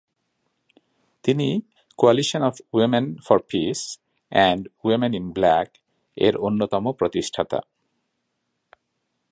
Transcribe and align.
তিনি 1.23 1.47
coalition 1.99 2.41
of 2.41 2.55
women 2.73 3.05
for 3.25 3.39
peace 3.49 3.79
and 4.31 4.61
women 4.83 5.13
in 5.13 5.25
ব্ল্যাক-এর 5.31 6.33
অন্যতম 6.37 6.85
প্রতিষ্ঠাতা। 6.91 7.59